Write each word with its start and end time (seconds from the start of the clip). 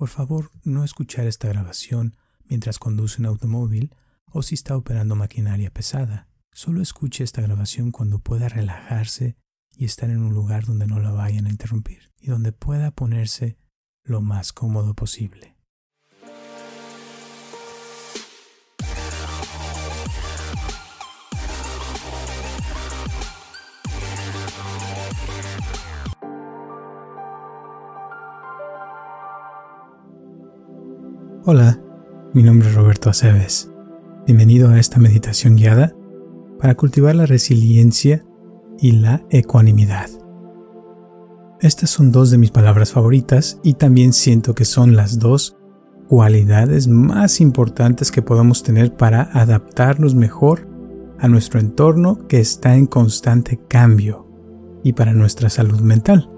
Por 0.00 0.08
favor, 0.08 0.50
no 0.64 0.82
escuchar 0.82 1.26
esta 1.26 1.48
grabación 1.48 2.16
mientras 2.46 2.78
conduce 2.78 3.20
un 3.20 3.26
automóvil 3.26 3.94
o 4.32 4.42
si 4.42 4.54
está 4.54 4.74
operando 4.74 5.14
maquinaria 5.14 5.70
pesada. 5.70 6.26
Solo 6.52 6.80
escuche 6.80 7.22
esta 7.22 7.42
grabación 7.42 7.90
cuando 7.92 8.18
pueda 8.18 8.48
relajarse 8.48 9.36
y 9.76 9.84
estar 9.84 10.08
en 10.08 10.22
un 10.22 10.32
lugar 10.32 10.64
donde 10.64 10.86
no 10.86 11.00
la 11.00 11.10
vayan 11.10 11.44
a 11.44 11.50
interrumpir 11.50 12.12
y 12.18 12.28
donde 12.28 12.50
pueda 12.50 12.92
ponerse 12.92 13.58
lo 14.02 14.22
más 14.22 14.54
cómodo 14.54 14.94
posible. 14.94 15.59
Hola, 31.52 31.80
mi 32.32 32.44
nombre 32.44 32.68
es 32.68 32.76
Roberto 32.76 33.10
Aceves. 33.10 33.72
Bienvenido 34.24 34.68
a 34.68 34.78
esta 34.78 35.00
meditación 35.00 35.56
guiada 35.56 35.96
para 36.60 36.76
cultivar 36.76 37.16
la 37.16 37.26
resiliencia 37.26 38.24
y 38.78 38.92
la 38.92 39.24
ecuanimidad. 39.30 40.08
Estas 41.60 41.90
son 41.90 42.12
dos 42.12 42.30
de 42.30 42.38
mis 42.38 42.52
palabras 42.52 42.92
favoritas 42.92 43.58
y 43.64 43.74
también 43.74 44.12
siento 44.12 44.54
que 44.54 44.64
son 44.64 44.94
las 44.94 45.18
dos 45.18 45.56
cualidades 46.06 46.86
más 46.86 47.40
importantes 47.40 48.12
que 48.12 48.22
podemos 48.22 48.62
tener 48.62 48.94
para 48.94 49.22
adaptarnos 49.32 50.14
mejor 50.14 50.68
a 51.18 51.26
nuestro 51.26 51.58
entorno 51.58 52.28
que 52.28 52.38
está 52.38 52.76
en 52.76 52.86
constante 52.86 53.58
cambio 53.66 54.24
y 54.84 54.92
para 54.92 55.14
nuestra 55.14 55.50
salud 55.50 55.80
mental. 55.80 56.30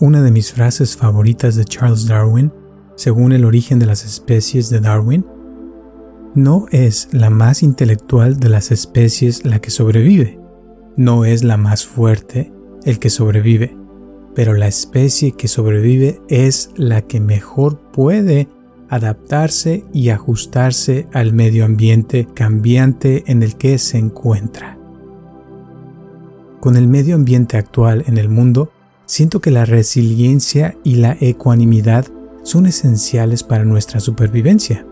Una 0.00 0.22
de 0.22 0.30
mis 0.30 0.50
frases 0.50 0.96
favoritas 0.96 1.56
de 1.56 1.66
Charles 1.66 2.06
Darwin 2.06 2.50
según 2.96 3.32
el 3.32 3.44
origen 3.44 3.78
de 3.78 3.86
las 3.86 4.04
especies 4.04 4.70
de 4.70 4.80
Darwin, 4.80 5.26
no 6.34 6.66
es 6.70 7.08
la 7.12 7.30
más 7.30 7.62
intelectual 7.62 8.38
de 8.38 8.48
las 8.48 8.70
especies 8.70 9.44
la 9.44 9.60
que 9.60 9.70
sobrevive, 9.70 10.40
no 10.96 11.24
es 11.24 11.44
la 11.44 11.56
más 11.56 11.86
fuerte 11.86 12.52
el 12.84 12.98
que 12.98 13.10
sobrevive, 13.10 13.76
pero 14.34 14.54
la 14.54 14.66
especie 14.66 15.32
que 15.32 15.48
sobrevive 15.48 16.20
es 16.28 16.70
la 16.76 17.02
que 17.02 17.20
mejor 17.20 17.80
puede 17.92 18.48
adaptarse 18.88 19.84
y 19.92 20.10
ajustarse 20.10 21.08
al 21.12 21.32
medio 21.32 21.64
ambiente 21.64 22.26
cambiante 22.34 23.24
en 23.26 23.42
el 23.42 23.56
que 23.56 23.78
se 23.78 23.98
encuentra. 23.98 24.78
Con 26.60 26.76
el 26.76 26.88
medio 26.88 27.14
ambiente 27.14 27.56
actual 27.56 28.04
en 28.06 28.18
el 28.18 28.28
mundo, 28.28 28.70
siento 29.06 29.40
que 29.40 29.50
la 29.50 29.64
resiliencia 29.64 30.76
y 30.82 30.96
la 30.96 31.16
ecuanimidad 31.20 32.06
son 32.44 32.66
esenciales 32.66 33.42
para 33.42 33.64
nuestra 33.64 33.98
supervivencia. 33.98 34.86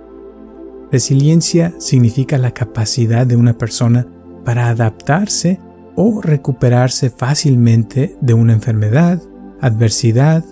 Resiliencia 0.91 1.73
significa 1.79 2.37
la 2.37 2.51
capacidad 2.51 3.27
de 3.27 3.37
una 3.37 3.57
persona 3.57 4.07
para 4.45 4.69
adaptarse 4.69 5.61
o 5.95 6.21
recuperarse 6.21 7.11
fácilmente 7.11 8.17
de 8.21 8.35
una 8.35 8.53
enfermedad, 8.53 9.23
adversidad, 9.61 10.45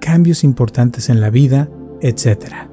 cambios 0.00 0.44
importantes 0.44 1.08
en 1.08 1.20
la 1.20 1.30
vida, 1.30 1.68
etc. 2.00 2.68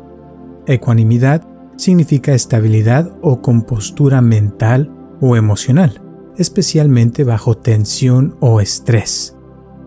Ecuanimidad 0.68 1.48
significa 1.78 2.34
estabilidad 2.34 3.18
o 3.22 3.42
compostura 3.42 4.22
mental 4.22 4.92
o 5.22 5.36
emocional, 5.36 6.02
especialmente 6.38 7.24
bajo 7.24 7.56
tensión 7.56 8.36
o 8.40 8.62
estrés, 8.62 9.36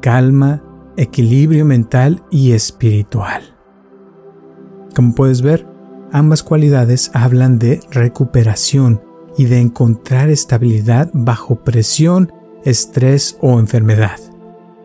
calma, 0.00 0.64
equilibrio 0.96 1.64
mental 1.64 2.24
y 2.30 2.52
espiritual. 2.52 3.57
Como 4.98 5.14
puedes 5.14 5.42
ver, 5.42 5.64
ambas 6.10 6.42
cualidades 6.42 7.12
hablan 7.14 7.60
de 7.60 7.78
recuperación 7.92 9.00
y 9.36 9.44
de 9.44 9.60
encontrar 9.60 10.28
estabilidad 10.28 11.08
bajo 11.12 11.62
presión, 11.62 12.32
estrés 12.64 13.38
o 13.40 13.60
enfermedad. 13.60 14.18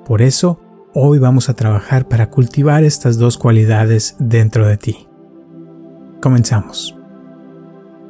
Por 0.05 0.21
eso, 0.21 0.59
hoy 0.93 1.17
vamos 1.17 1.49
a 1.49 1.55
trabajar 1.55 2.07
para 2.07 2.29
cultivar 2.29 2.83
estas 2.83 3.17
dos 3.17 3.39
cualidades 3.39 4.15
dentro 4.19 4.67
de 4.67 4.77
ti. 4.77 5.07
Comenzamos. 6.21 6.95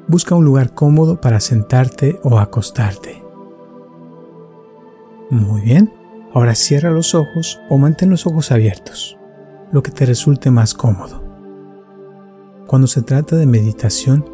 Busca 0.09 0.35
un 0.35 0.43
lugar 0.43 0.73
cómodo 0.73 1.21
para 1.21 1.39
sentarte 1.39 2.19
o 2.21 2.37
acostarte. 2.37 3.23
Muy 5.29 5.61
bien, 5.61 5.93
ahora 6.33 6.53
cierra 6.53 6.91
los 6.91 7.15
ojos 7.15 7.61
o 7.69 7.77
mantén 7.77 8.09
los 8.09 8.27
ojos 8.27 8.51
abiertos, 8.51 9.17
lo 9.71 9.81
que 9.81 9.91
te 9.91 10.05
resulte 10.05 10.51
más 10.51 10.73
cómodo. 10.73 11.22
Cuando 12.73 12.87
se 12.87 13.03
trata 13.03 13.35
de 13.35 13.45
meditación, 13.45 14.25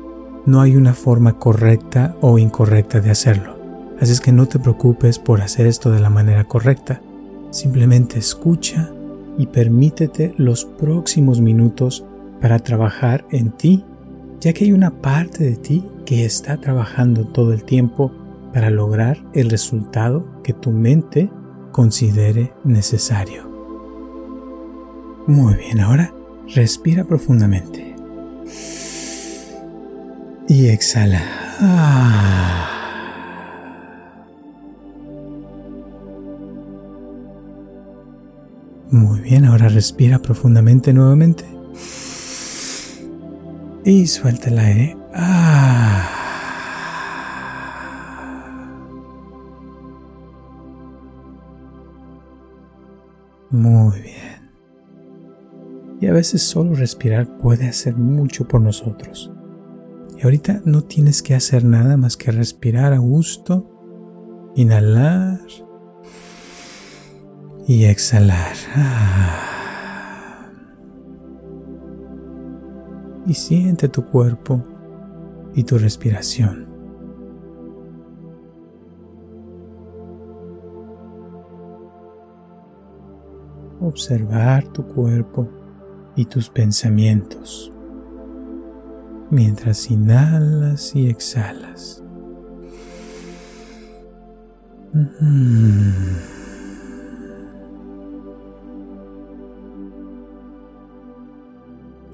no 0.45 0.61
hay 0.61 0.77
una 0.77 0.93
forma 0.93 1.37
correcta 1.37 2.15
o 2.21 2.39
incorrecta 2.39 3.01
de 3.01 3.11
hacerlo. 3.11 3.57
Así 3.99 4.13
es 4.13 4.21
que 4.21 4.31
no 4.31 4.45
te 4.45 4.59
preocupes 4.59 5.19
por 5.19 5.41
hacer 5.41 5.67
esto 5.67 5.91
de 5.91 5.99
la 5.99 6.09
manera 6.09 6.45
correcta. 6.45 7.01
Simplemente 7.49 8.17
escucha 8.17 8.93
y 9.37 9.47
permítete 9.47 10.35
los 10.37 10.63
próximos 10.63 11.41
minutos 11.41 12.05
para 12.39 12.59
trabajar 12.59 13.25
en 13.29 13.51
ti, 13.51 13.83
ya 14.39 14.53
que 14.53 14.63
hay 14.63 14.71
una 14.71 15.01
parte 15.01 15.43
de 15.43 15.57
ti 15.57 15.85
que 16.05 16.23
está 16.23 16.55
trabajando 16.61 17.25
todo 17.25 17.51
el 17.51 17.65
tiempo 17.65 18.09
para 18.53 18.69
lograr 18.69 19.21
el 19.33 19.49
resultado 19.49 20.25
que 20.43 20.53
tu 20.53 20.71
mente 20.71 21.29
considere 21.73 22.53
necesario. 22.63 23.49
Muy 25.27 25.55
bien, 25.55 25.81
ahora 25.81 26.13
respira 26.55 27.03
profundamente 27.03 27.88
y 30.47 30.67
exhala. 30.67 31.21
Muy 38.91 39.19
bien, 39.21 39.45
ahora 39.45 39.69
respira 39.69 40.19
profundamente 40.19 40.93
nuevamente. 40.93 41.45
Y 43.85 44.07
suelta 44.07 44.49
el 44.49 44.59
aire. 44.59 44.97
Muy 53.51 53.99
bien. 54.01 54.18
Y 56.01 56.07
a 56.07 56.13
veces 56.13 56.41
solo 56.41 56.75
respirar 56.75 57.37
puede 57.37 57.67
hacer 57.67 57.97
mucho 57.97 58.47
por 58.47 58.61
nosotros. 58.61 59.31
Y 60.17 60.23
ahorita 60.23 60.61
no 60.65 60.81
tienes 60.81 61.21
que 61.21 61.35
hacer 61.35 61.65
nada 61.65 61.97
más 61.97 62.15
que 62.15 62.31
respirar 62.31 62.93
a 62.93 62.97
gusto, 62.97 63.69
inhalar 64.55 65.39
y 67.67 67.85
exhalar. 67.85 68.55
Y 73.25 73.33
siente 73.33 73.89
tu 73.89 74.05
cuerpo 74.05 74.63
y 75.53 75.63
tu 75.63 75.77
respiración. 75.77 76.67
Observar 83.81 84.67
tu 84.69 84.85
cuerpo 84.87 85.58
y 86.19 86.25
tus 86.25 86.49
pensamientos 86.49 87.71
mientras 89.29 89.89
inhalas 89.89 90.93
y 90.93 91.07
exhalas. 91.07 92.03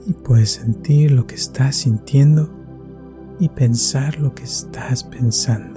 Y 0.05 0.13
puedes 0.13 0.51
sentir 0.51 1.09
lo 1.09 1.25
que 1.25 1.33
estás 1.33 1.77
sintiendo 1.77 2.47
y 3.39 3.49
pensar 3.49 4.19
lo 4.19 4.35
que 4.35 4.43
estás 4.43 5.03
pensando. 5.03 5.74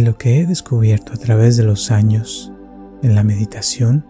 Y 0.00 0.02
lo 0.02 0.16
que 0.16 0.40
he 0.40 0.46
descubierto 0.46 1.12
a 1.12 1.18
través 1.18 1.58
de 1.58 1.62
los 1.62 1.90
años 1.90 2.50
en 3.02 3.14
la 3.14 3.22
meditación 3.22 4.06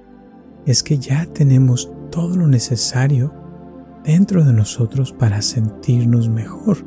es 0.64 0.84
que 0.84 0.98
ya 0.98 1.26
tenemos 1.26 1.92
todo 2.12 2.36
lo 2.36 2.46
necesario 2.46 3.34
dentro 4.04 4.44
de 4.44 4.52
nosotros 4.52 5.12
para 5.12 5.42
sentirnos 5.42 6.28
mejor. 6.28 6.86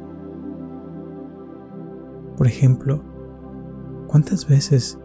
Por 2.37 2.47
ejemplo, 2.47 3.03
¿cuántas 4.07 4.47
veces 4.47 4.97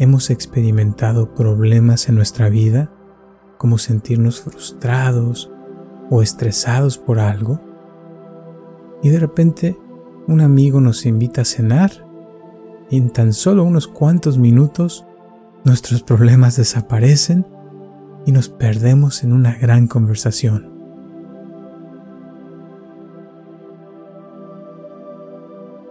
hemos 0.00 0.30
experimentado 0.30 1.32
problemas 1.32 2.08
en 2.08 2.16
nuestra 2.16 2.48
vida 2.48 2.90
como 3.56 3.78
sentirnos 3.78 4.40
frustrados 4.40 5.52
o 6.10 6.22
estresados 6.22 6.98
por 6.98 7.20
algo, 7.20 7.60
y 9.00 9.10
de 9.10 9.20
repente 9.20 9.78
un 10.26 10.40
amigo 10.40 10.80
nos 10.80 11.06
invita 11.06 11.42
a 11.42 11.44
cenar 11.44 12.03
en 12.90 13.10
tan 13.10 13.32
solo 13.32 13.64
unos 13.64 13.88
cuantos 13.88 14.38
minutos 14.38 15.06
nuestros 15.64 16.02
problemas 16.02 16.56
desaparecen 16.56 17.46
y 18.26 18.32
nos 18.32 18.48
perdemos 18.48 19.24
en 19.24 19.32
una 19.32 19.54
gran 19.54 19.86
conversación. 19.86 20.72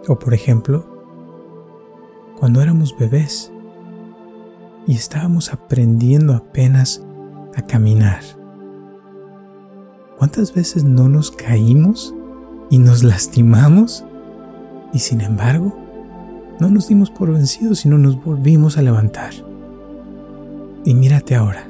O 0.06 0.18
por 0.18 0.34
ejemplo, 0.34 0.86
cuando 2.38 2.60
éramos 2.60 2.96
bebés 2.98 3.50
y 4.86 4.94
estábamos 4.94 5.52
aprendiendo 5.52 6.34
apenas 6.34 7.02
a 7.56 7.62
caminar. 7.62 8.22
¿Cuántas 10.18 10.54
veces 10.54 10.84
no 10.84 11.08
nos 11.08 11.30
caímos 11.30 12.14
y 12.70 12.78
nos 12.78 13.02
lastimamos? 13.02 14.04
Y 14.92 14.98
sin 15.00 15.20
embargo, 15.20 15.83
no 16.60 16.70
nos 16.70 16.88
dimos 16.88 17.10
por 17.10 17.32
vencidos, 17.32 17.80
sino 17.80 17.98
nos 17.98 18.22
volvimos 18.22 18.78
a 18.78 18.82
levantar. 18.82 19.32
Y 20.84 20.94
mírate 20.94 21.34
ahora, 21.34 21.68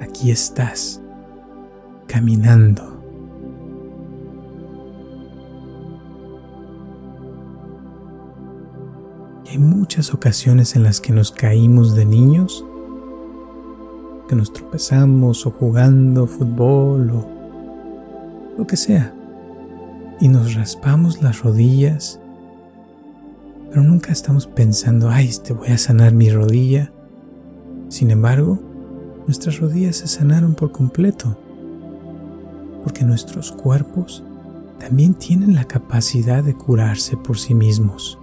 aquí 0.00 0.30
estás, 0.30 1.00
caminando 2.06 2.94
hay 9.54 9.60
muchas 9.60 10.12
ocasiones 10.12 10.74
en 10.74 10.82
las 10.82 11.00
que 11.00 11.12
nos 11.12 11.30
caímos 11.30 11.94
de 11.94 12.04
niños, 12.04 12.66
que 14.28 14.34
nos 14.34 14.52
tropezamos 14.52 15.46
o 15.46 15.52
jugando 15.52 16.26
fútbol 16.26 17.08
o 17.10 17.28
lo 18.58 18.66
que 18.66 18.76
sea, 18.76 19.14
y 20.20 20.26
nos 20.26 20.54
raspamos 20.54 21.22
las 21.22 21.42
rodillas, 21.42 22.18
pero 23.74 23.88
nunca 23.88 24.12
estamos 24.12 24.46
pensando, 24.46 25.10
ay, 25.10 25.32
te 25.42 25.52
voy 25.52 25.66
a 25.70 25.78
sanar 25.78 26.14
mi 26.14 26.30
rodilla. 26.30 26.92
Sin 27.88 28.12
embargo, 28.12 28.62
nuestras 29.26 29.58
rodillas 29.58 29.96
se 29.96 30.06
sanaron 30.06 30.54
por 30.54 30.70
completo, 30.70 31.36
porque 32.84 33.04
nuestros 33.04 33.50
cuerpos 33.50 34.22
también 34.78 35.14
tienen 35.14 35.56
la 35.56 35.64
capacidad 35.64 36.44
de 36.44 36.54
curarse 36.54 37.16
por 37.16 37.36
sí 37.36 37.52
mismos. 37.52 38.16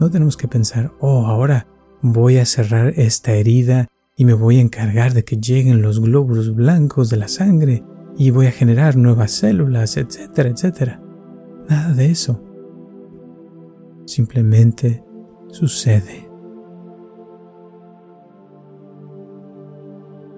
No 0.00 0.10
tenemos 0.10 0.36
que 0.36 0.48
pensar, 0.48 0.90
oh, 0.98 1.26
ahora 1.26 1.68
voy 2.00 2.38
a 2.38 2.46
cerrar 2.46 2.94
esta 2.96 3.30
herida 3.34 3.86
y 4.16 4.24
me 4.24 4.34
voy 4.34 4.58
a 4.58 4.62
encargar 4.62 5.14
de 5.14 5.22
que 5.22 5.36
lleguen 5.36 5.82
los 5.82 6.00
glóbulos 6.00 6.52
blancos 6.56 7.10
de 7.10 7.16
la 7.16 7.28
sangre 7.28 7.84
y 8.18 8.30
voy 8.30 8.46
a 8.46 8.50
generar 8.50 8.96
nuevas 8.96 9.30
células, 9.30 9.96
etcétera, 9.96 10.48
etcétera. 10.48 11.00
Nada 11.68 11.94
de 11.94 12.10
eso. 12.10 12.42
Simplemente 14.06 15.04
sucede. 15.48 16.28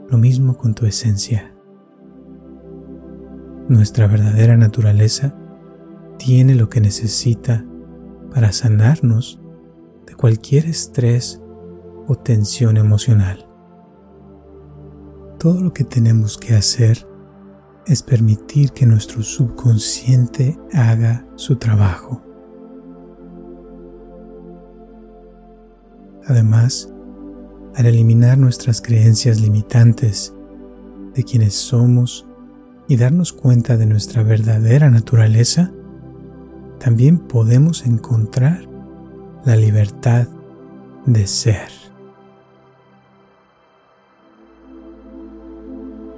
Lo 0.09 0.19
mismo 0.19 0.57
con 0.57 0.75
tu 0.75 0.87
esencia. 0.87 1.55
Nuestra 3.69 4.07
verdadera 4.07 4.57
naturaleza 4.57 5.35
tiene 6.19 6.55
lo 6.55 6.69
que 6.69 6.81
necesita 6.81 7.65
para 8.33 8.53
sanarnos 8.53 9.41
de 10.07 10.15
cualquier 10.15 10.67
estrés 10.67 11.41
o 12.07 12.17
tensión 12.17 12.77
emocional. 12.77 13.49
Todo 15.39 15.61
lo 15.63 15.73
que 15.73 15.85
tenemos 15.85 16.39
que 16.39 16.55
hacer 16.55 17.07
es 17.87 18.03
permitir 18.03 18.71
que 18.73 18.87
nuestro 18.87 19.23
subconsciente 19.23 20.59
haga 20.73 21.27
su 21.37 21.57
trabajo. 21.57 22.24
Además, 26.27 26.91
al 27.75 27.87
eliminar 27.87 28.39
nuestras 28.39 28.81
creencias 28.81 29.41
limitantes 29.41 30.33
de 31.15 31.23
quienes 31.23 31.55
somos 31.55 32.27
y 32.89 32.97
darnos 32.97 33.33
cuenta 33.33 33.77
de 33.77 33.87
nuestra 33.87 34.23
verdadera 34.23 34.91
naturaleza, 34.91 35.71
también 36.79 37.19
podemos 37.19 37.85
encontrar 37.87 38.67
la 39.45 39.57
libertad 39.57 40.29
de 41.05 41.27
ser. 41.27 41.69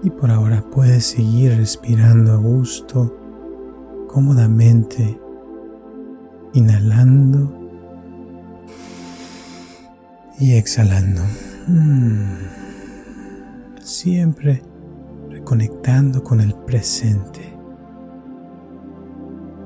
Y 0.03 0.11
por 0.11 0.31
ahora 0.31 0.63
puedes 0.71 1.05
seguir 1.05 1.57
respirando 1.57 2.33
a 2.33 2.37
gusto, 2.37 3.17
cómodamente, 4.09 5.19
inhalando 6.53 7.66
y 10.39 10.55
exhalando. 10.55 11.23
Mm. 11.67 12.37
Siempre 13.81 14.63
reconectando 15.31 16.23
con 16.23 16.41
el 16.41 16.55
presente. 16.55 17.57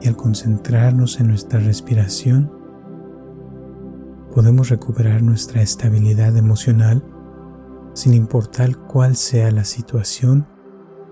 Y 0.03 0.09
al 0.09 0.17
concentrarnos 0.17 1.21
en 1.21 1.29
nuestra 1.29 1.61
respiración, 1.61 2.51
podemos 4.35 4.69
recuperar 4.69 5.23
nuestra 5.23 5.63
estabilidad 5.63 6.37
emocional 6.37 7.03
sin 7.95 8.15
importar 8.15 8.77
cuál 8.77 9.17
sea 9.17 9.51
la 9.51 9.65
situación 9.65 10.47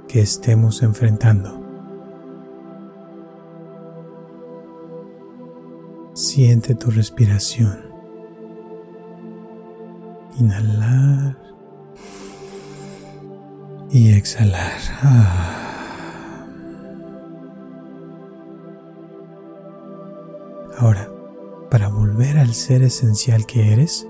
que 0.07 0.21
estemos 0.21 0.83
enfrentando. 0.83 1.65
Siente 6.15 6.75
tu 6.75 6.91
respiración. 6.91 7.88
Inhalar 10.38 11.37
y 13.90 14.12
exhalar. 14.12 14.79
Ah. 15.02 16.44
Ahora, 20.79 21.11
para 21.70 21.88
volver 21.88 22.38
al 22.38 22.55
ser 22.55 22.82
esencial 22.82 23.46
que 23.46 23.73
eres, 23.73 24.06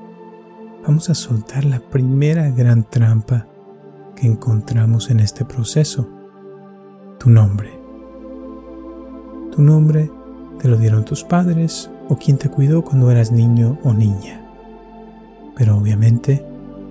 vamos 0.86 1.08
a 1.08 1.14
soltar 1.14 1.64
la 1.64 1.80
primera 1.80 2.50
gran 2.50 2.84
trampa 2.84 3.46
que 4.14 4.26
encontramos 4.26 5.10
en 5.10 5.20
este 5.20 5.44
proceso, 5.44 6.08
tu 7.18 7.30
nombre. 7.30 7.70
Tu 9.52 9.62
nombre 9.62 10.10
te 10.60 10.68
lo 10.68 10.76
dieron 10.76 11.04
tus 11.04 11.24
padres 11.24 11.90
o 12.08 12.16
quien 12.16 12.36
te 12.36 12.50
cuidó 12.50 12.82
cuando 12.84 13.10
eras 13.10 13.32
niño 13.32 13.78
o 13.82 13.94
niña. 13.94 14.47
Pero 15.58 15.76
obviamente 15.76 16.44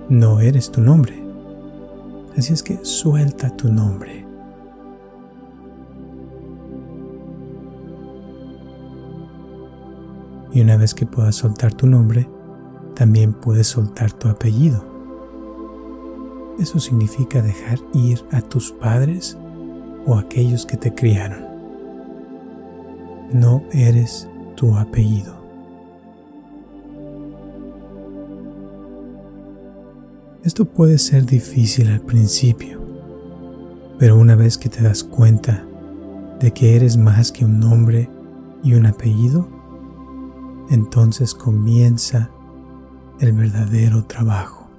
no 0.10 0.42
eres 0.42 0.70
tu 0.72 0.82
nombre. 0.82 1.24
Así 2.38 2.54
es 2.54 2.62
que 2.62 2.78
suelta 2.84 3.50
tu 3.56 3.72
nombre. 3.72 4.28
Y 10.52 10.62
una 10.62 10.76
vez 10.76 10.94
que 10.94 11.06
puedas 11.06 11.36
soltar 11.36 11.74
tu 11.74 11.88
nombre, 11.88 12.30
también 12.94 13.34
puedes 13.34 13.68
soltar 13.68 14.12
tu 14.12 14.28
apellido. 14.28 14.84
Eso 16.60 16.80
significa 16.80 17.42
dejar 17.42 17.80
ir 17.94 18.24
a 18.32 18.42
tus 18.42 18.72
padres 18.72 19.38
o 20.06 20.18
aquellos 20.18 20.66
que 20.66 20.76
te 20.76 20.94
criaron. 20.94 21.46
No 23.32 23.64
eres 23.72 24.28
tu 24.56 24.76
apellido. 24.76 25.37
Esto 30.48 30.64
puede 30.64 30.98
ser 30.98 31.26
difícil 31.26 31.90
al 31.90 32.00
principio, 32.00 32.80
pero 34.00 34.18
una 34.18 34.34
vez 34.34 34.58
que 34.58 34.70
te 34.70 34.82
das 34.82 35.04
cuenta 35.04 35.68
de 36.40 36.54
que 36.54 36.78
eres 36.78 36.96
más 36.96 37.34
que 37.34 37.44
un 37.44 37.60
nombre 37.60 38.10
y 38.64 38.74
un 38.74 38.86
apellido, 38.86 39.46
entonces 40.70 41.34
comienza 41.34 42.32
el 43.20 43.34
verdadero 43.34 44.06
trabajo. 44.06 44.72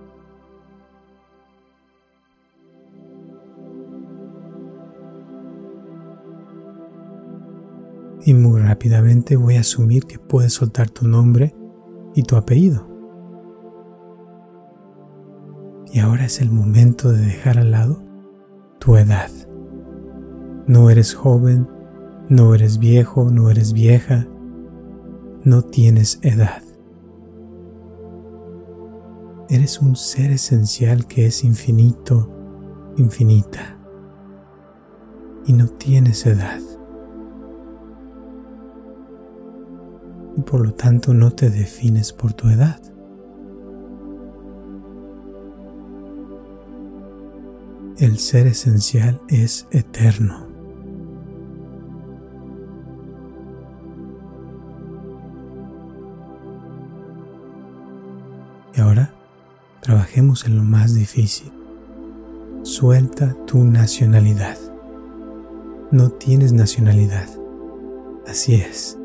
Y 8.24 8.32
muy 8.32 8.58
rápidamente 8.62 9.36
voy 9.36 9.56
a 9.56 9.60
asumir 9.60 10.06
que 10.06 10.18
puedes 10.18 10.54
soltar 10.54 10.88
tu 10.88 11.06
nombre 11.06 11.54
y 12.14 12.22
tu 12.22 12.36
apellido. 12.36 12.97
Y 15.92 16.00
ahora 16.00 16.26
es 16.26 16.40
el 16.40 16.50
momento 16.50 17.10
de 17.10 17.24
dejar 17.24 17.58
al 17.58 17.70
lado 17.70 18.02
tu 18.78 18.96
edad. 18.96 19.30
No 20.66 20.90
eres 20.90 21.14
joven, 21.14 21.66
no 22.28 22.54
eres 22.54 22.78
viejo, 22.78 23.30
no 23.30 23.50
eres 23.50 23.72
vieja, 23.72 24.26
no 25.44 25.62
tienes 25.62 26.18
edad. 26.22 26.62
Eres 29.48 29.80
un 29.80 29.96
ser 29.96 30.30
esencial 30.30 31.06
que 31.06 31.26
es 31.26 31.42
infinito, 31.42 32.30
infinita, 32.98 33.78
y 35.46 35.54
no 35.54 35.68
tienes 35.68 36.26
edad. 36.26 36.60
Y 40.36 40.42
por 40.42 40.60
lo 40.60 40.74
tanto 40.74 41.14
no 41.14 41.30
te 41.30 41.48
defines 41.48 42.12
por 42.12 42.34
tu 42.34 42.50
edad. 42.50 42.78
El 47.98 48.20
ser 48.20 48.46
esencial 48.46 49.20
es 49.26 49.66
eterno. 49.72 50.46
Y 58.72 58.80
ahora 58.80 59.12
trabajemos 59.80 60.46
en 60.46 60.58
lo 60.58 60.62
más 60.62 60.94
difícil. 60.94 61.50
Suelta 62.62 63.34
tu 63.46 63.64
nacionalidad. 63.64 64.56
No 65.90 66.10
tienes 66.10 66.52
nacionalidad. 66.52 67.28
Así 68.28 68.54
es. 68.54 68.96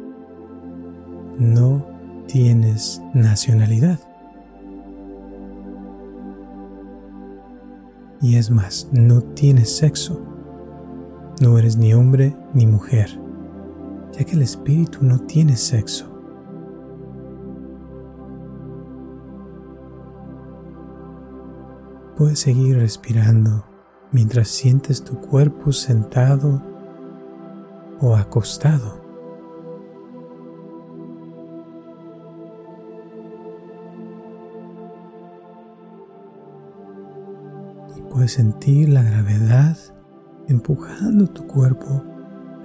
No 1.39 1.83
tienes 2.27 3.01
nacionalidad. 3.15 3.99
Y 8.23 8.37
es 8.37 8.49
más, 8.49 8.87
no 8.93 9.21
tienes 9.21 9.75
sexo. 9.75 10.21
No 11.41 11.57
eres 11.57 11.75
ni 11.75 11.93
hombre 11.93 12.33
ni 12.53 12.65
mujer, 12.65 13.19
ya 14.13 14.23
que 14.23 14.31
el 14.31 14.41
espíritu 14.41 14.99
no 15.01 15.19
tiene 15.19 15.57
sexo. 15.57 16.09
Puedes 22.15 22.39
seguir 22.39 22.77
respirando 22.77 23.65
mientras 24.13 24.47
sientes 24.47 25.03
tu 25.03 25.19
cuerpo 25.19 25.73
sentado 25.73 26.63
o 27.99 28.15
acostado. 28.15 29.02
Puedes 38.23 38.35
sentir 38.35 38.87
la 38.87 39.03
gravedad 39.03 39.77
empujando 40.47 41.27
tu 41.27 41.45
cuerpo 41.45 42.05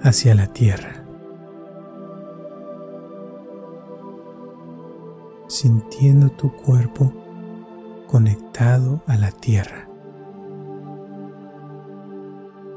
hacia 0.01 0.33
la 0.33 0.47
tierra. 0.47 1.03
Sintiendo 5.49 6.29
tu 6.29 6.53
cuerpo 6.53 7.11
conectado 8.07 9.03
a 9.05 9.17
la 9.17 9.31
tierra. 9.31 9.89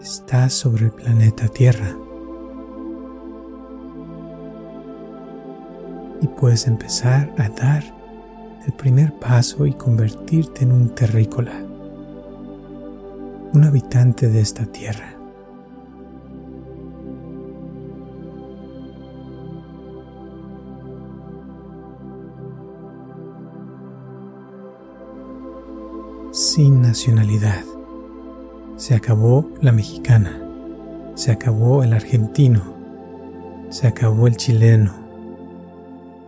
Estás 0.01 0.53
sobre 0.53 0.87
el 0.87 0.91
planeta 0.91 1.47
Tierra. 1.47 1.97
Y 6.21 6.27
puedes 6.27 6.67
empezar 6.67 7.33
a 7.39 7.49
dar 7.49 7.85
el 8.67 8.73
primer 8.73 9.17
paso 9.21 9.67
y 9.67 9.73
convertirte 9.73 10.65
en 10.65 10.73
un 10.73 10.89
terrícola 10.97 11.72
un 13.55 13.65
habitante 13.65 14.29
de 14.29 14.41
esta 14.41 14.65
tierra. 14.67 15.17
Sin 26.31 26.81
nacionalidad. 26.81 27.63
Se 28.77 28.95
acabó 28.95 29.51
la 29.61 29.71
mexicana, 29.71 30.43
se 31.15 31.31
acabó 31.31 31.83
el 31.83 31.93
argentino, 31.93 32.63
se 33.69 33.87
acabó 33.87 34.27
el 34.27 34.37
chileno, 34.37 34.93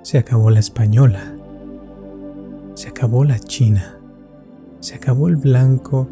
se 0.03 0.19
acabó 0.19 0.51
la 0.51 0.61
española, 0.61 1.35
se 2.75 2.91
acabó 2.91 3.25
la 3.25 3.39
china, 3.39 3.99
se 4.81 4.95
acabó 4.95 5.29
el 5.29 5.37
blanco 5.37 6.07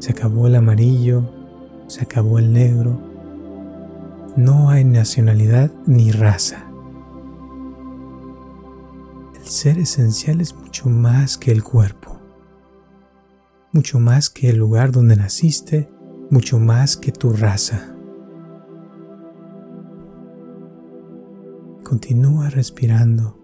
se 0.00 0.12
acabó 0.12 0.46
el 0.46 0.56
amarillo, 0.56 1.22
se 1.86 2.02
acabó 2.02 2.38
el 2.38 2.52
negro. 2.52 2.98
No 4.34 4.70
hay 4.70 4.82
nacionalidad 4.82 5.70
ni 5.86 6.10
raza. 6.10 6.66
El 9.34 9.44
ser 9.44 9.78
esencial 9.78 10.40
es 10.40 10.54
mucho 10.54 10.88
más 10.88 11.36
que 11.36 11.52
el 11.52 11.62
cuerpo, 11.62 12.18
mucho 13.72 14.00
más 14.00 14.30
que 14.30 14.48
el 14.48 14.56
lugar 14.56 14.90
donde 14.90 15.16
naciste, 15.16 15.90
mucho 16.30 16.58
más 16.58 16.96
que 16.96 17.12
tu 17.12 17.32
raza. 17.32 17.94
Continúa 21.84 22.48
respirando 22.48 23.36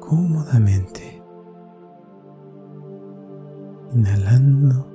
cómodamente 0.00 1.23
inhalando 3.94 4.86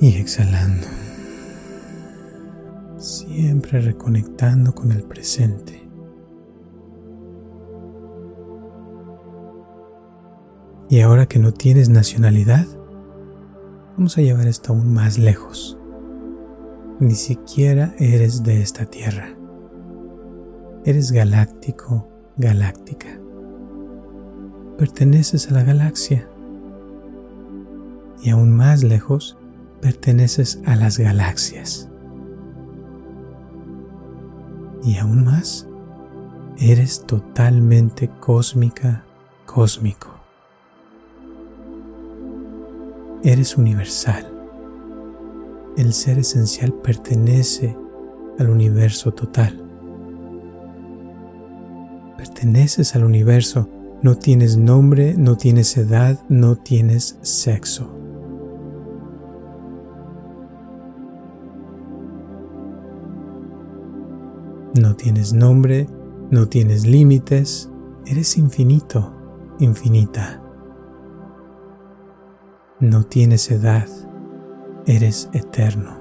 y 0.00 0.16
exhalando, 0.16 0.86
siempre 2.98 3.80
reconectando 3.80 4.74
con 4.74 4.92
el 4.92 5.02
presente. 5.04 5.88
Y 10.88 11.00
ahora 11.00 11.26
que 11.26 11.38
no 11.38 11.52
tienes 11.52 11.88
nacionalidad, 11.88 12.66
vamos 13.96 14.16
a 14.18 14.20
llevar 14.20 14.46
esto 14.46 14.72
aún 14.72 14.92
más 14.92 15.18
lejos. 15.18 15.78
Ni 17.00 17.14
siquiera 17.14 17.94
eres 17.98 18.44
de 18.44 18.62
esta 18.62 18.86
tierra. 18.86 19.36
Eres 20.84 21.10
galáctico, 21.10 22.08
galáctica 22.36 23.18
perteneces 24.76 25.50
a 25.50 25.54
la 25.54 25.62
galaxia 25.62 26.28
y 28.22 28.30
aún 28.30 28.54
más 28.54 28.82
lejos 28.82 29.38
perteneces 29.80 30.60
a 30.66 30.76
las 30.76 30.98
galaxias. 30.98 31.88
Y 34.82 34.98
aún 34.98 35.24
más, 35.24 35.66
eres 36.58 37.04
totalmente 37.06 38.10
cósmica, 38.20 39.04
cósmico. 39.46 40.14
Eres 43.22 43.56
universal. 43.56 44.30
El 45.76 45.92
ser 45.92 46.18
esencial 46.18 46.72
pertenece 46.72 47.76
al 48.38 48.50
universo 48.50 49.12
total. 49.12 49.62
Perteneces 52.16 52.94
al 52.94 53.04
universo 53.04 53.68
no 54.02 54.14
tienes 54.16 54.56
nombre, 54.56 55.14
no 55.16 55.36
tienes 55.36 55.76
edad, 55.76 56.20
no 56.28 56.56
tienes 56.56 57.18
sexo. 57.22 57.90
No 64.78 64.94
tienes 64.96 65.32
nombre, 65.32 65.88
no 66.30 66.46
tienes 66.48 66.86
límites, 66.86 67.70
eres 68.04 68.36
infinito, 68.36 69.14
infinita. 69.58 70.42
No 72.78 73.04
tienes 73.04 73.50
edad, 73.50 73.88
eres 74.86 75.30
eterno. 75.32 75.96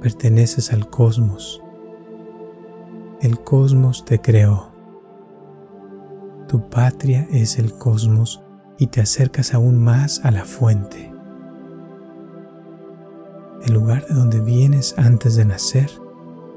Perteneces 0.00 0.72
al 0.72 0.88
cosmos 0.88 1.62
el 3.20 3.40
cosmos 3.40 4.04
te 4.04 4.20
creó. 4.20 4.70
Tu 6.48 6.68
patria 6.68 7.26
es 7.30 7.58
el 7.58 7.72
cosmos 7.72 8.42
y 8.78 8.88
te 8.88 9.00
acercas 9.00 9.54
aún 9.54 9.82
más 9.82 10.24
a 10.24 10.30
la 10.30 10.44
fuente. 10.44 11.12
El 13.64 13.72
lugar 13.72 14.06
de 14.06 14.14
donde 14.14 14.40
vienes 14.40 14.94
antes 14.98 15.36
de 15.36 15.44
nacer 15.44 15.90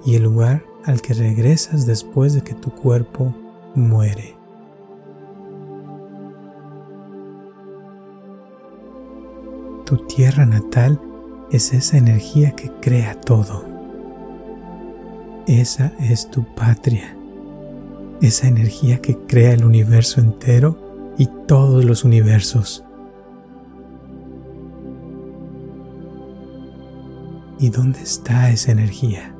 y 0.05 0.15
el 0.15 0.23
lugar 0.23 0.63
al 0.85 1.01
que 1.01 1.13
regresas 1.13 1.85
después 1.85 2.33
de 2.33 2.41
que 2.41 2.53
tu 2.53 2.71
cuerpo 2.71 3.33
muere. 3.73 4.35
Tu 9.85 9.97
tierra 10.05 10.45
natal 10.45 11.01
es 11.51 11.73
esa 11.73 11.97
energía 11.97 12.51
que 12.51 12.69
crea 12.79 13.19
todo. 13.19 13.68
Esa 15.49 15.93
es 15.99 16.29
tu 16.29 16.43
patria, 16.43 17.17
esa 18.21 18.47
energía 18.47 19.01
que 19.01 19.17
crea 19.17 19.53
el 19.53 19.65
universo 19.65 20.21
entero 20.21 20.77
y 21.17 21.25
todos 21.47 21.83
los 21.85 22.03
universos. 22.03 22.83
¿Y 27.57 27.69
dónde 27.69 27.99
está 27.99 28.51
esa 28.51 28.73
energía? 28.73 29.33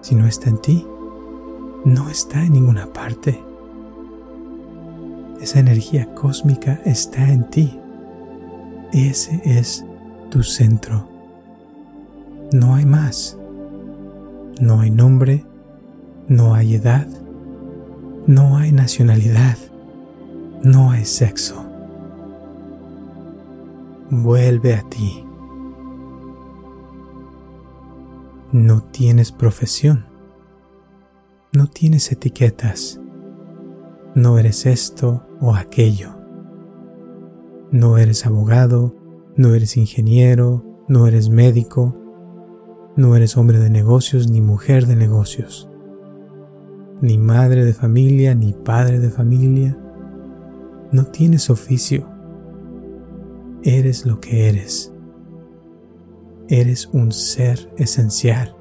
Si 0.00 0.14
no 0.14 0.28
está 0.28 0.48
en 0.48 0.58
ti, 0.58 0.86
no 1.84 2.08
está 2.08 2.44
en 2.44 2.52
ninguna 2.52 2.92
parte. 2.92 3.42
Esa 5.40 5.58
energía 5.58 6.14
cósmica 6.14 6.80
está 6.84 7.28
en 7.28 7.50
ti. 7.50 7.76
Ese 8.92 9.42
es 9.44 9.84
tu 10.30 10.44
centro. 10.44 11.07
No 12.52 12.74
hay 12.74 12.86
más. 12.86 13.38
No 14.60 14.80
hay 14.80 14.90
nombre, 14.90 15.44
no 16.26 16.54
hay 16.54 16.74
edad, 16.74 17.06
no 18.26 18.56
hay 18.56 18.72
nacionalidad, 18.72 19.56
no 20.62 20.90
hay 20.90 21.04
sexo. 21.04 21.64
Vuelve 24.10 24.74
a 24.74 24.82
ti. 24.88 25.24
No 28.50 28.82
tienes 28.82 29.30
profesión, 29.30 30.06
no 31.52 31.68
tienes 31.68 32.10
etiquetas, 32.10 32.98
no 34.14 34.38
eres 34.38 34.66
esto 34.66 35.26
o 35.40 35.54
aquello. 35.54 36.10
No 37.70 37.98
eres 37.98 38.26
abogado, 38.26 38.94
no 39.36 39.54
eres 39.54 39.76
ingeniero, 39.76 40.64
no 40.88 41.06
eres 41.06 41.28
médico, 41.28 41.94
no 42.98 43.14
eres 43.14 43.36
hombre 43.36 43.60
de 43.60 43.70
negocios 43.70 44.28
ni 44.28 44.40
mujer 44.40 44.86
de 44.86 44.96
negocios, 44.96 45.70
ni 47.00 47.16
madre 47.16 47.64
de 47.64 47.72
familia 47.72 48.34
ni 48.34 48.52
padre 48.52 48.98
de 48.98 49.08
familia. 49.08 49.78
No 50.90 51.04
tienes 51.04 51.48
oficio. 51.48 52.08
Eres 53.62 54.04
lo 54.04 54.18
que 54.18 54.48
eres. 54.48 54.92
Eres 56.48 56.86
un 56.92 57.12
ser 57.12 57.72
esencial. 57.76 58.58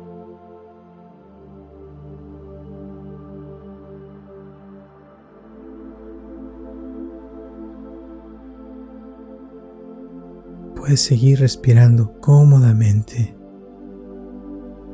puedes 10.75 11.01
seguir 11.01 11.41
respirando 11.41 12.17
cómodamente, 12.21 13.36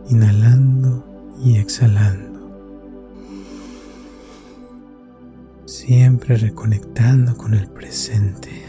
inhalando 0.09 1.03
y 1.43 1.57
exhalando, 1.57 2.39
siempre 5.65 6.37
reconectando 6.37 7.35
con 7.35 7.53
el 7.53 7.67
presente. 7.69 8.65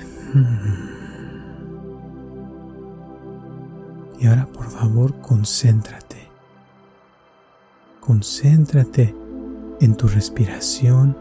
Y 4.19 4.27
ahora 4.27 4.47
por 4.47 4.71
favor 4.71 5.21
concéntrate, 5.21 6.29
concéntrate 8.01 9.15
en 9.81 9.97
tu 9.97 10.09
respiración 10.09 11.17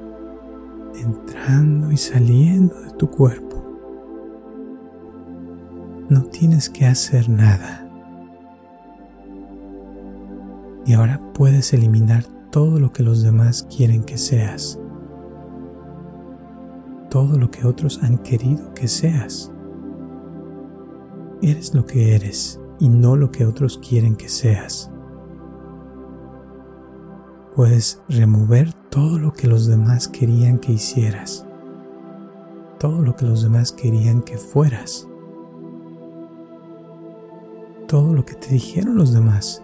entrando 0.95 1.91
y 1.91 1.97
saliendo 1.97 2.79
de 2.81 2.91
tu 2.91 3.09
cuerpo 3.09 3.53
no 6.09 6.23
tienes 6.25 6.69
que 6.69 6.85
hacer 6.85 7.29
nada. 7.29 7.82
Y 10.85 10.93
ahora 10.93 11.21
puedes 11.33 11.73
eliminar 11.73 12.25
todo 12.51 12.79
lo 12.79 12.91
que 12.91 13.03
los 13.03 13.23
demás 13.23 13.67
quieren 13.75 14.03
que 14.03 14.17
seas. 14.17 14.79
Todo 17.09 17.37
lo 17.37 17.51
que 17.51 17.65
otros 17.65 18.01
han 18.03 18.17
querido 18.17 18.73
que 18.73 18.87
seas. 18.87 19.51
Eres 21.41 21.73
lo 21.73 21.85
que 21.85 22.15
eres 22.15 22.59
y 22.79 22.89
no 22.89 23.15
lo 23.15 23.31
que 23.31 23.45
otros 23.45 23.77
quieren 23.77 24.15
que 24.15 24.29
seas. 24.29 24.91
Puedes 27.55 28.01
remover 28.09 28.73
todo 28.89 29.19
lo 29.19 29.33
que 29.33 29.47
los 29.47 29.67
demás 29.67 30.07
querían 30.07 30.57
que 30.57 30.71
hicieras. 30.73 31.45
Todo 32.79 33.01
lo 33.01 33.15
que 33.15 33.25
los 33.25 33.43
demás 33.43 33.71
querían 33.71 34.21
que 34.21 34.37
fueras 34.37 35.07
todo 37.93 38.11
lo 38.15 38.25
que 38.25 38.33
te 38.33 38.47
dijeron 38.47 38.97
los 38.97 39.13
demás. 39.13 39.61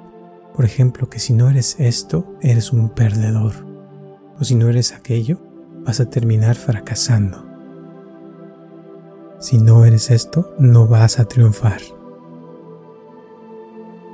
Por 0.56 0.66
ejemplo, 0.66 1.10
que 1.10 1.20
si 1.20 1.34
no 1.34 1.50
eres 1.50 1.76
esto, 1.80 2.36
eres 2.42 2.74
un 2.74 2.90
perdedor. 2.90 3.54
O 4.40 4.44
si 4.44 4.56
no 4.56 4.70
eres 4.70 4.94
aquello, 4.94 5.40
vas 5.86 6.00
a 6.00 6.10
terminar 6.10 6.56
fracasando. 6.56 7.46
Si 9.40 9.58
no 9.58 9.86
eres 9.86 10.12
esto, 10.12 10.54
no 10.60 10.88
vas 10.88 11.20
a 11.20 11.26
triunfar. 11.26 11.82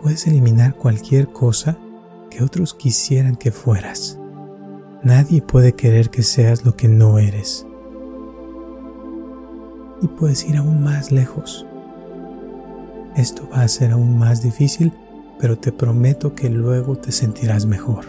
Puedes 0.03 0.27
eliminar 0.27 0.75
cualquier 0.75 1.29
cosa 1.29 1.79
que 2.29 2.43
otros 2.43 2.75
quisieran 2.75 3.35
que 3.35 3.51
fueras. 3.51 4.19
Nadie 5.03 5.41
puede 5.41 5.73
querer 5.73 6.09
que 6.09 6.21
seas 6.21 6.63
lo 6.65 6.75
que 6.75 6.87
no 6.87 7.17
eres. 7.17 7.65
Y 10.01 10.07
puedes 10.07 10.47
ir 10.47 10.57
aún 10.57 10.83
más 10.83 11.11
lejos. 11.11 11.65
Esto 13.15 13.47
va 13.51 13.61
a 13.61 13.67
ser 13.67 13.91
aún 13.91 14.19
más 14.19 14.43
difícil, 14.43 14.93
pero 15.39 15.57
te 15.57 15.71
prometo 15.71 16.35
que 16.35 16.49
luego 16.49 16.97
te 16.97 17.11
sentirás 17.11 17.65
mejor. 17.65 18.05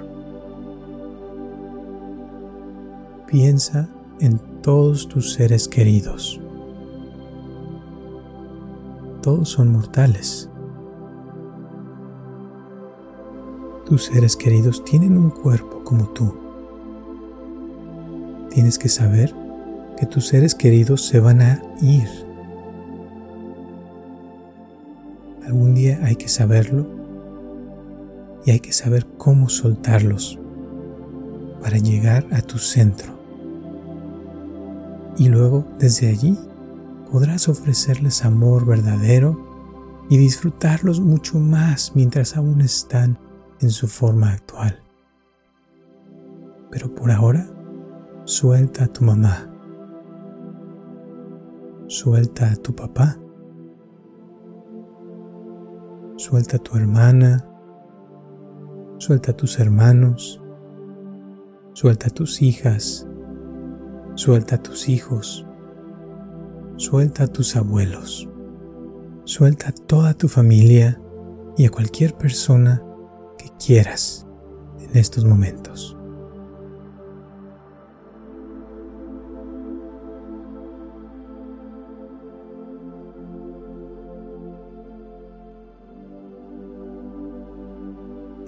Piensa 3.26 3.88
en 4.20 4.38
todos 4.62 5.08
tus 5.08 5.32
seres 5.32 5.68
queridos. 5.68 6.40
Todos 9.22 9.48
son 9.48 9.72
mortales. 9.72 10.48
Tus 13.84 14.04
seres 14.04 14.36
queridos 14.36 14.84
tienen 14.84 15.16
un 15.16 15.30
cuerpo 15.30 15.82
como 15.84 16.08
tú. 16.08 16.34
Tienes 18.50 18.78
que 18.78 18.88
saber 18.88 19.34
que 19.98 20.06
tus 20.06 20.26
seres 20.28 20.54
queridos 20.54 21.06
se 21.06 21.20
van 21.20 21.40
a 21.40 21.62
ir 21.82 22.26
Algún 25.46 25.76
día 25.76 26.00
hay 26.02 26.16
que 26.16 26.28
saberlo 26.28 27.05
y 28.46 28.52
hay 28.52 28.60
que 28.60 28.72
saber 28.72 29.06
cómo 29.18 29.50
soltarlos 29.50 30.38
para 31.60 31.76
llegar 31.76 32.26
a 32.32 32.40
tu 32.40 32.56
centro. 32.58 33.12
Y 35.18 35.28
luego 35.28 35.66
desde 35.78 36.08
allí 36.08 36.38
podrás 37.10 37.48
ofrecerles 37.48 38.24
amor 38.24 38.64
verdadero 38.64 39.38
y 40.08 40.16
disfrutarlos 40.16 41.00
mucho 41.00 41.38
más 41.38 41.92
mientras 41.94 42.36
aún 42.36 42.62
están 42.62 43.18
en 43.60 43.70
su 43.70 43.88
forma 43.88 44.32
actual. 44.32 44.80
Pero 46.70 46.94
por 46.94 47.10
ahora, 47.10 47.46
suelta 48.24 48.84
a 48.84 48.86
tu 48.86 49.04
mamá, 49.04 49.52
suelta 51.88 52.50
a 52.52 52.56
tu 52.56 52.74
papá 52.74 53.18
Suelta 56.18 56.56
a 56.56 56.58
tu 56.58 56.78
hermana, 56.78 57.44
suelta 59.06 59.30
a 59.30 59.36
tus 59.36 59.60
hermanos, 59.60 60.42
suelta 61.74 62.08
a 62.08 62.10
tus 62.10 62.42
hijas, 62.42 63.06
suelta 64.16 64.56
a 64.56 64.58
tus 64.60 64.88
hijos, 64.88 65.46
suelta 66.76 67.22
a 67.22 67.26
tus 67.28 67.54
abuelos, 67.54 68.28
suelta 69.22 69.68
a 69.68 69.72
toda 69.72 70.14
tu 70.14 70.26
familia 70.26 71.00
y 71.56 71.66
a 71.66 71.70
cualquier 71.70 72.14
persona 72.16 72.82
que 73.38 73.48
quieras 73.64 74.26
en 74.80 74.98
estos 74.98 75.24
momentos. 75.24 75.95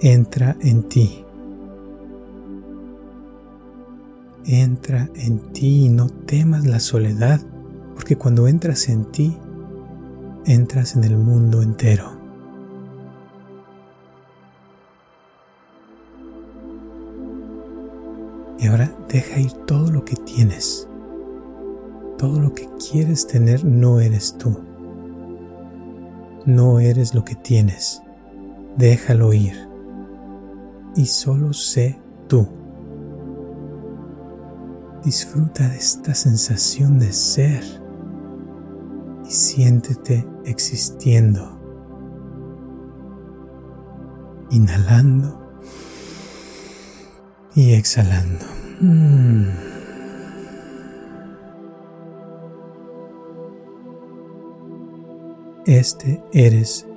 Entra 0.01 0.55
en 0.61 0.83
ti. 0.83 1.25
Entra 4.45 5.09
en 5.15 5.51
ti 5.51 5.85
y 5.85 5.89
no 5.89 6.09
temas 6.09 6.65
la 6.65 6.79
soledad, 6.79 7.41
porque 7.95 8.15
cuando 8.15 8.47
entras 8.47 8.87
en 8.89 9.05
ti, 9.11 9.37
entras 10.45 10.95
en 10.95 11.03
el 11.03 11.17
mundo 11.17 11.61
entero. 11.61 12.17
Y 18.57 18.67
ahora 18.67 18.93
deja 19.09 19.39
ir 19.39 19.51
todo 19.65 19.91
lo 19.91 20.03
que 20.03 20.15
tienes. 20.15 20.87
Todo 22.17 22.39
lo 22.39 22.53
que 22.53 22.67
quieres 22.91 23.27
tener 23.27 23.63
no 23.63 23.99
eres 23.99 24.37
tú. 24.37 24.59
No 26.45 26.79
eres 26.79 27.13
lo 27.13 27.23
que 27.23 27.35
tienes. 27.35 28.01
Déjalo 28.77 29.31
ir 29.33 29.68
y 30.95 31.05
solo 31.05 31.53
sé 31.53 31.99
tú. 32.27 32.47
Disfruta 35.03 35.67
de 35.69 35.77
esta 35.77 36.13
sensación 36.13 36.99
de 36.99 37.13
ser 37.13 37.63
y 39.25 39.31
siéntete 39.31 40.27
existiendo. 40.45 41.57
Inhalando 44.51 45.39
y 47.55 47.73
exhalando. 47.73 48.45
Mm. 48.81 49.69
Este 55.65 56.23
eres. 56.33 56.88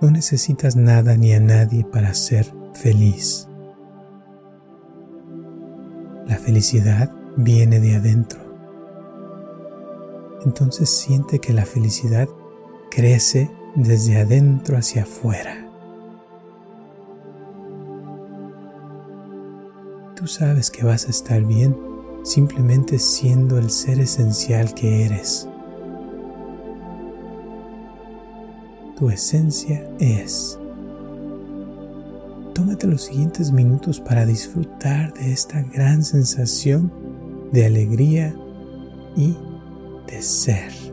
No 0.00 0.10
necesitas 0.10 0.76
nada 0.76 1.16
ni 1.16 1.32
a 1.32 1.40
nadie 1.40 1.84
para 1.84 2.12
ser 2.14 2.52
feliz. 2.74 3.48
La 6.26 6.36
felicidad 6.36 7.10
viene 7.36 7.80
de 7.80 7.96
adentro. 7.96 8.40
Entonces 10.44 10.90
siente 10.90 11.38
que 11.38 11.52
la 11.52 11.64
felicidad 11.64 12.28
crece 12.90 13.50
desde 13.76 14.18
adentro 14.18 14.76
hacia 14.76 15.02
afuera. 15.02 15.70
Tú 20.16 20.26
sabes 20.26 20.70
que 20.70 20.84
vas 20.84 21.06
a 21.06 21.10
estar 21.10 21.42
bien 21.42 21.76
simplemente 22.24 22.98
siendo 22.98 23.58
el 23.58 23.70
ser 23.70 24.00
esencial 24.00 24.74
que 24.74 25.04
eres. 25.04 25.48
Tu 28.96 29.10
esencia 29.10 29.88
es. 29.98 30.58
Tómate 32.54 32.86
los 32.86 33.02
siguientes 33.02 33.50
minutos 33.50 33.98
para 33.98 34.24
disfrutar 34.24 35.12
de 35.14 35.32
esta 35.32 35.62
gran 35.62 36.04
sensación 36.04 36.92
de 37.50 37.66
alegría 37.66 38.34
y 39.16 39.36
de 40.06 40.22
ser. 40.22 40.83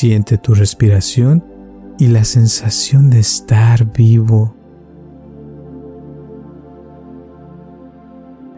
Siente 0.00 0.38
tu 0.38 0.54
respiración 0.54 1.44
y 1.98 2.06
la 2.06 2.22
sensación 2.22 3.10
de 3.10 3.18
estar 3.18 3.92
vivo. 3.92 4.54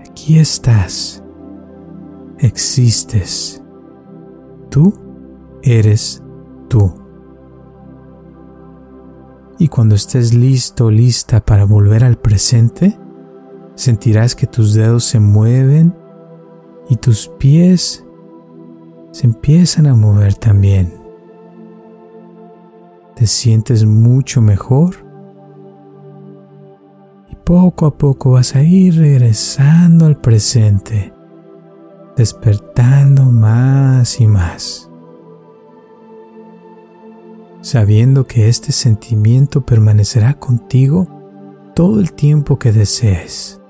Aquí 0.00 0.38
estás. 0.38 1.24
Existes. 2.40 3.62
Tú 4.68 4.92
eres 5.62 6.22
tú. 6.68 6.92
Y 9.58 9.68
cuando 9.68 9.94
estés 9.94 10.34
listo, 10.34 10.90
lista 10.90 11.42
para 11.42 11.64
volver 11.64 12.04
al 12.04 12.18
presente, 12.18 12.98
sentirás 13.76 14.34
que 14.34 14.46
tus 14.46 14.74
dedos 14.74 15.04
se 15.04 15.20
mueven 15.20 15.96
y 16.90 16.96
tus 16.96 17.28
pies 17.38 18.04
se 19.10 19.26
empiezan 19.26 19.86
a 19.86 19.94
mover 19.94 20.34
también 20.34 20.99
te 23.20 23.26
sientes 23.26 23.84
mucho 23.84 24.40
mejor 24.40 25.06
y 27.28 27.36
poco 27.44 27.84
a 27.84 27.98
poco 27.98 28.30
vas 28.30 28.56
a 28.56 28.62
ir 28.62 28.96
regresando 28.96 30.06
al 30.06 30.16
presente, 30.16 31.12
despertando 32.16 33.24
más 33.24 34.22
y 34.22 34.26
más, 34.26 34.90
sabiendo 37.60 38.26
que 38.26 38.48
este 38.48 38.72
sentimiento 38.72 39.66
permanecerá 39.66 40.32
contigo 40.32 41.06
todo 41.74 42.00
el 42.00 42.14
tiempo 42.14 42.58
que 42.58 42.72
desees. 42.72 43.60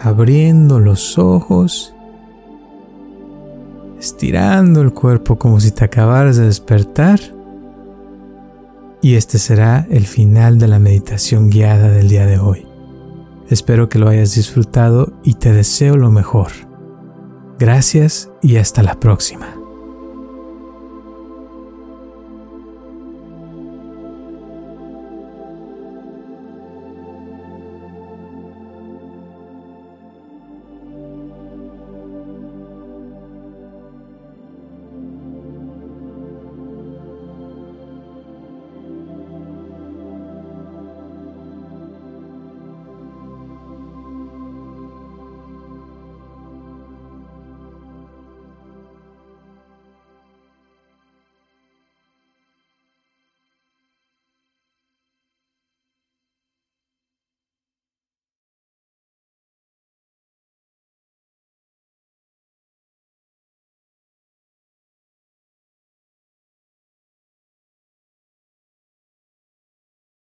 Abriendo 0.00 0.78
los 0.78 1.18
ojos 1.18 1.96
estirando 4.02 4.82
el 4.82 4.92
cuerpo 4.92 5.38
como 5.38 5.60
si 5.60 5.70
te 5.70 5.84
acabaras 5.84 6.36
de 6.36 6.46
despertar. 6.46 7.20
Y 9.00 9.14
este 9.14 9.38
será 9.38 9.86
el 9.90 10.06
final 10.06 10.58
de 10.58 10.66
la 10.66 10.80
meditación 10.80 11.50
guiada 11.50 11.88
del 11.88 12.08
día 12.08 12.26
de 12.26 12.38
hoy. 12.38 12.66
Espero 13.48 13.88
que 13.88 14.00
lo 14.00 14.08
hayas 14.08 14.34
disfrutado 14.34 15.12
y 15.22 15.34
te 15.34 15.52
deseo 15.52 15.96
lo 15.96 16.10
mejor. 16.10 16.50
Gracias 17.60 18.28
y 18.42 18.56
hasta 18.56 18.82
la 18.82 18.98
próxima. 18.98 19.61